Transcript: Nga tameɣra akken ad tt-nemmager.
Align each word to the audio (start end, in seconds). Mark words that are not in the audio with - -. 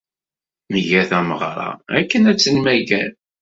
Nga 0.75 1.01
tameɣra 1.09 1.69
akken 1.99 2.29
ad 2.31 2.37
tt-nemmager. 2.37 3.09